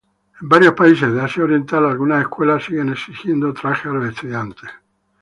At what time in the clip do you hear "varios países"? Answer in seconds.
0.49-1.13